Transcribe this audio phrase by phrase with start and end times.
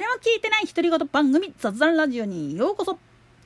[0.00, 2.98] 誰も聞いてない独り言番組雑談ラジオにようこそ。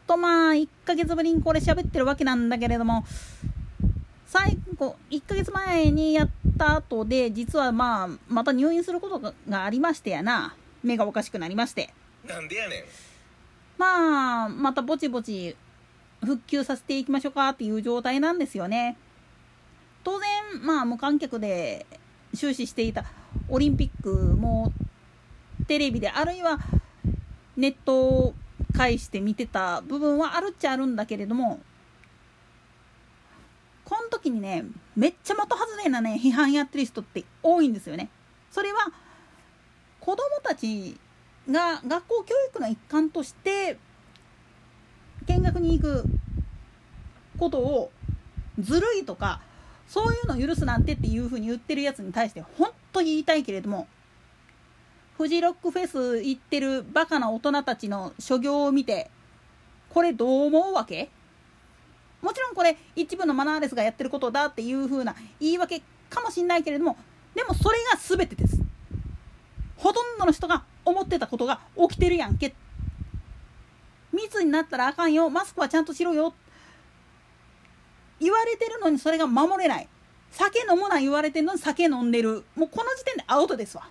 [0.06, 3.04] とまあ1ヶ月ぶりにこれ喋ってるわけなんだけれども
[4.26, 10.54] 最後1ヶ月前にやった後で実はまあまた入院することがありましてやな。
[10.84, 11.92] 目がおかしくなりまして。
[12.24, 12.84] なんでやねん。
[13.76, 15.56] まあまたぼちぼち
[16.20, 18.96] 復旧させていきましょうかっていう状態なんですよね。
[20.04, 20.28] 当然
[20.62, 21.84] まあ無観客で
[22.32, 23.06] 終始していた
[23.48, 24.72] オリンピックも
[25.66, 26.58] テレビであるいは
[27.56, 28.34] ネットを
[28.76, 31.60] 介して見てた部分はあるっちゃあるんだけれども
[33.84, 34.64] この時にね
[34.96, 38.08] めっちゃ的外れなね批判やってる人って多いんですよね。
[38.50, 38.90] それは
[40.00, 40.98] 子供たち
[41.50, 43.78] が学校教育の一環として
[45.26, 46.04] 見学に行く
[47.38, 47.90] ことを
[48.58, 49.40] ずるいとか
[49.88, 53.86] そういうの許すなんてっていうふうに言ってるやつに対して本当に言いたいけれども
[55.16, 59.10] フジロックフェス行ってるバカな大人たちの所業を見て
[59.90, 61.08] これどう思うわけ？
[62.20, 66.96] もちろんこれ一部のマナーレスがやってることだっていう風な言い訳かもしんないけれども
[67.34, 68.58] でもそれが全てです。
[69.76, 72.54] ほとんどの人が思ってたことが起きてるやんけ。
[74.12, 75.28] 密になったらあかんよ。
[75.28, 76.32] マスクはちゃんとしろよ。
[78.20, 79.88] 言われてるのにそれが守れない。
[80.30, 82.44] 酒飲むな言われてるのに酒飲んでる。
[82.54, 83.88] もうこの時点でアウトですわ。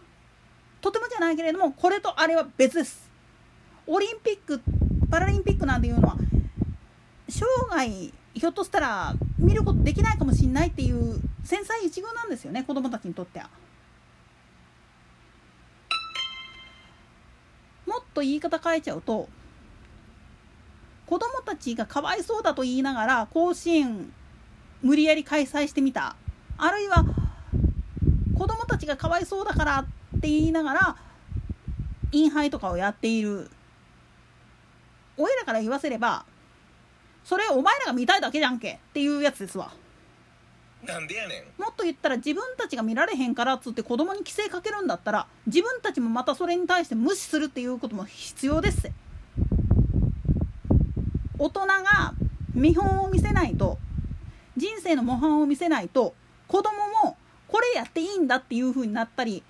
[0.84, 3.10] とてもじゃないけれどもこれとあれは別です
[3.88, 4.62] オリンピック
[5.10, 6.18] パラリンピックなんていうのは
[7.30, 13.50] 生涯ひょっとしたら見ることできないかもしれないっていう繊細一遇なんですよね子供たちにとっては。
[17.86, 19.30] もっと言い方変えちゃうと
[21.06, 24.12] 子供たちがかわいそうだと言いながら甲子園
[24.82, 26.18] 無理やり開催してみた
[26.58, 27.06] あるいは
[28.38, 30.96] 子供たちがかわいそうだからって言いながら
[32.12, 33.50] インハイとかをやっている。
[35.18, 36.26] 親らから言わせれば
[37.24, 38.74] それお前らが見たいだけじゃんけ。
[38.74, 39.72] っていうやつですわ。
[40.86, 41.62] なんでやねん。
[41.62, 48.92] もっと言ったら自分たちが見られへんからっつって子供に規制かけるんだったら自分たちもまたそれに対して無視するっていうことも必要です。
[51.40, 52.14] 大人が
[52.54, 53.78] 見本を見せないと
[54.56, 56.14] 人生の模範を見せないと
[56.48, 56.72] 子供
[57.04, 59.44] もこれやっていいんだっていう風になったり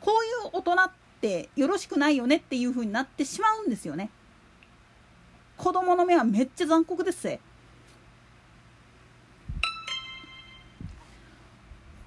[0.00, 0.90] こういう大人っ
[1.20, 4.10] てよろしくないよねっていう風になってしまうんですよね。
[5.56, 7.38] 子供の目はめっちゃ残酷です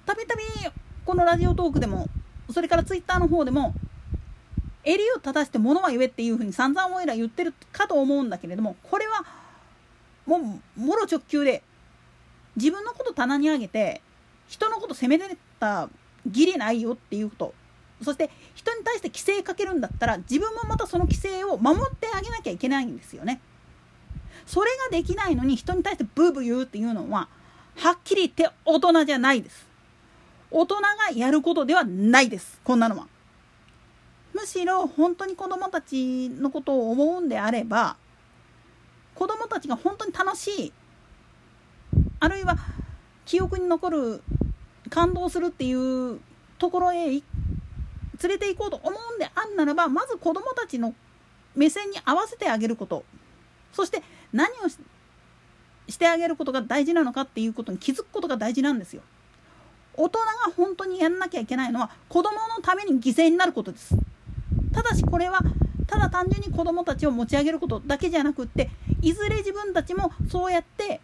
[0.04, 0.42] たびたび
[1.06, 2.08] このラジオトークでも
[2.50, 3.72] それからツイッターの方でも
[4.82, 9.24] 襟を正して物は言えっていうふうに散々おいら言ってるかと思うんだけれどもこれは
[10.26, 11.62] もうもろ直球で
[12.56, 14.02] 自分のこと棚に上げて
[14.48, 15.88] 人のこと責めてた
[16.26, 17.54] 義理ないよっていうこと。
[18.04, 23.40] そして人に対して規制かけるんだったら自分もまたその規制を守ってあげなきゃいけないんですよね。
[24.46, 27.28] それができないのに人に対してブーブー言うっていうのは
[27.76, 29.66] はっきり言って大人じゃないです。
[30.50, 33.08] 大人がやることではないですこんなのは。
[34.32, 37.96] むしろ本当に子供たちのことを思うんであれば
[39.14, 40.72] 子供たちが本当に楽しい
[42.18, 42.56] あるいは
[43.24, 44.22] 記憶に残る
[44.90, 46.20] 感動するっていう
[46.58, 47.20] ところへ
[48.22, 50.94] 連れて行こうと思うんであんならばまず子供たちの
[51.54, 53.04] 目線に合わせてあげること
[53.72, 54.02] そして
[54.32, 54.68] 何を
[55.88, 59.02] してあげることが大事なのかっていうことに気づくことが大事なんですよ。
[59.96, 60.26] 大人が
[60.56, 63.94] 本当にやんなきゃいけないのは子供のために犠牲になることです。
[64.72, 65.40] ただしこれは
[65.86, 68.70] ただ単純に子供たちを持ち上げることだけじゃなくって
[69.02, 71.00] いずれ自分たちもそうやって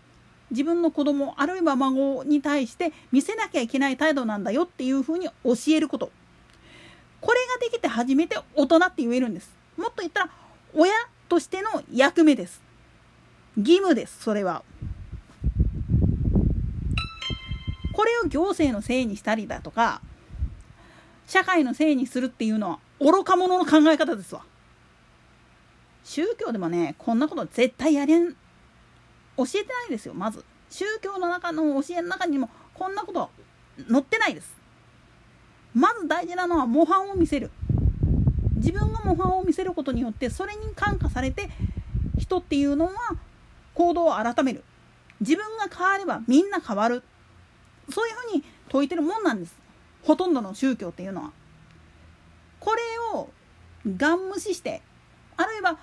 [0.50, 6.10] 自分の子供あるいは孫に対して見せなきゃいけない態度なんだよっていうふうに教えること
[8.00, 9.50] 初めて大人って言えるんです。
[9.76, 10.30] もっと言ったら
[10.74, 10.90] 親
[11.28, 12.62] としての役目です。
[13.58, 14.22] 義務です。
[14.22, 14.62] それは。
[17.92, 20.00] これを行政のせいにしたりだとか
[21.26, 24.44] 社会のせいにするっていうのは愚か者の考え方ですわ。
[26.02, 28.32] 宗教でもねこんなこと絶対やれん。
[29.36, 30.42] 教えてないですよまず。
[30.70, 33.28] 宗教の中の教えの中にもこんなことは
[33.90, 34.56] 載ってないです。
[35.74, 37.50] まず大事なのは模範を見せる。
[38.60, 41.48] 自分が模範を見せることによってそれに感化されて
[42.18, 42.92] 人っていうのは
[43.74, 44.62] 行動を改める。
[45.20, 47.02] 自分が変わればみんな変わる。
[47.90, 49.54] そういうふうに説いてるもんなんです。
[50.02, 51.32] ほとんどの宗教っていうのは。
[52.60, 52.82] これ
[53.14, 53.30] を
[53.96, 54.82] ガン無視して
[55.36, 55.78] あるいは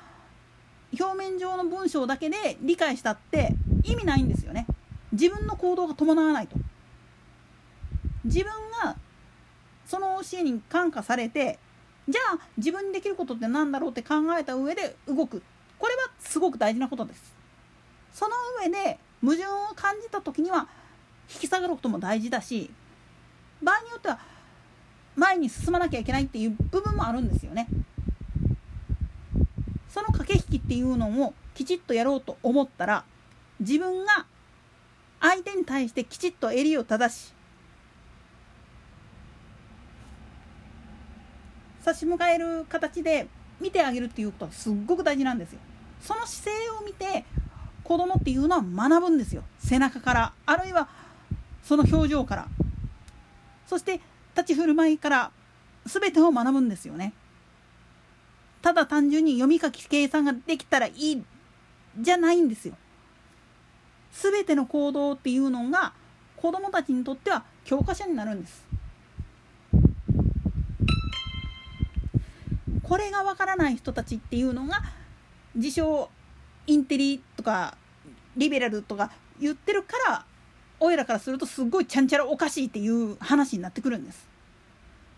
[1.00, 4.68] 表面上の文章だけで理解したって意味ないんですよね。
[5.12, 6.56] 自分の行動が伴わないと。
[8.24, 8.52] 自分
[8.84, 8.98] が
[9.86, 11.58] その教えに感化されて
[12.10, 15.44] じゃあ自分にできることって何だろうって考えた上で動く。
[15.78, 17.36] これはすごく大事なことです。
[18.14, 20.68] その上で矛盾を感じた時には
[21.32, 22.72] 引き下がることも大事だし
[23.62, 24.20] 場合によっては
[25.16, 27.68] 前に進まなきゃいけないっていう部分もあるんですよね。
[29.90, 33.04] その駆け引きっていうのをきちっとやろうと思ったら
[33.60, 34.26] 自分が
[35.20, 37.34] 相手に対してきちっと襟を正し
[41.88, 43.28] 差し向かえる形で
[43.62, 45.60] 見てあげるっていうことはすっごく大事なんですよ。
[46.02, 47.24] その姿勢を見て
[47.86, 50.90] 子供っていうのは学ぶんですよ背中からあるいは
[51.64, 52.48] その表情から
[53.66, 54.02] そして
[54.36, 55.32] 立ち振る舞いから
[55.86, 57.14] 全てを学ぶんですよね。
[58.62, 61.24] ただ単純に読み書き計算ができたらいい
[61.98, 62.76] じゃないんですよ。
[64.12, 65.94] 全ての行動っていうのが
[66.36, 68.66] 子どもたちにとっては教科書になるんです。
[72.88, 74.82] これがわからない人たちっていうのが
[75.56, 76.10] 自称
[76.68, 77.78] インテリとか
[78.38, 80.26] リベラルとか言ってるから
[80.80, 84.28] おいらからするとすっごいちゃんちゃらおかしいっていう話になってくるんです。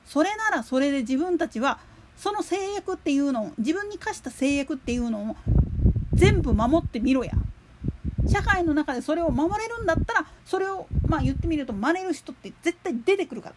[0.06, 1.80] それならそれで自分たちは
[2.18, 5.36] その制約っていうのを自分に課した制約っていうのを
[6.14, 7.34] 全部守ってみろや。
[8.28, 13.56] 社会の中でそれを守れるんだったらそれをまあ言ってみると真似る人って絶対出てくるから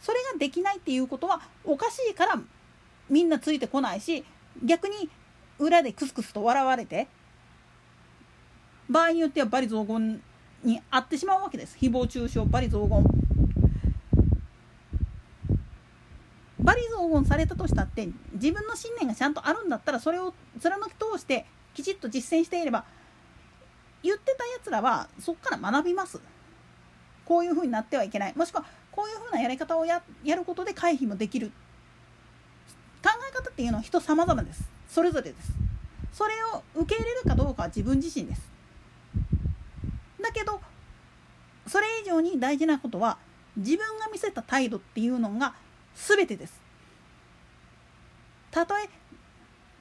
[0.00, 2.40] それができないっていうことはおかしいから
[3.08, 4.24] みんなついてこないし
[4.64, 5.08] 逆に
[5.58, 7.08] 裏でクスクスと笑われて
[8.88, 10.22] 場合によっては罵詈雑言
[10.62, 11.76] に遭ってしまうわけです。
[11.80, 13.04] 誹謗中傷罵詈雑言。
[16.62, 22.84] 罵詈雑言されたとしたって自分の信念がちゃんとあるんだったらそれを貫き通してきちっと実践していれば
[24.02, 26.20] 言ってたやつらはそっから学びます。
[27.24, 28.34] こういうふうになってはいけない。
[28.36, 31.50] もしくはこういうふうなやり方をややることで回避もできる。
[33.56, 34.68] っていうのは人様々です。
[34.86, 35.50] それぞれです。
[36.12, 38.42] それを受け入れるかどうかは自分自身です。
[40.22, 40.60] だけど
[41.66, 43.16] それ以上に大事なことは
[43.56, 45.54] 自分が見せた態度っていうのが
[45.94, 46.60] 全てです。
[48.50, 48.90] たとえ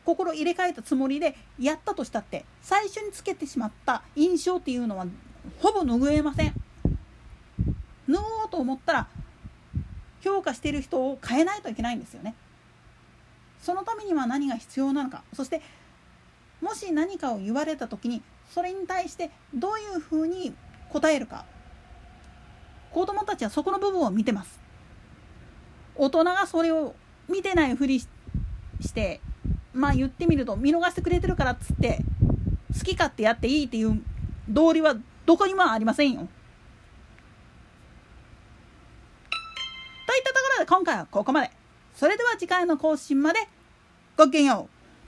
[0.06, 5.06] 心入れ替えたつもりでやったとしたって最初につけてしまった印象っていうのは
[5.60, 6.54] ほぼ拭えません。
[8.08, 9.08] 拭おうと思ったら
[10.22, 12.36] 評価している人を変えないといけないんですよね。
[13.66, 15.60] そのためには何が必要なのかそして
[16.62, 18.22] もし何かを言われた時に
[18.54, 20.54] それに対してどういうふうに
[20.92, 21.46] 答えるか
[22.92, 24.60] 子どもたちはそこの部分を見てます
[25.96, 26.94] 大人がそれを
[27.28, 28.08] 見てないふりし
[28.94, 29.20] て
[29.74, 31.98] まあ言ってみると見逃してくれてるからっつって
[32.78, 34.00] 好き勝手やっていいっていう
[34.48, 34.96] 道理は
[35.26, 36.20] どこにもありませんよ。
[36.20, 36.28] といっ
[40.24, 41.50] たところで今回はここまで。
[41.96, 43.40] それでは次回の更新まで
[44.18, 44.75] ごきげんよう。